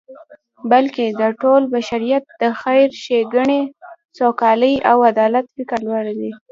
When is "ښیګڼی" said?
3.03-3.61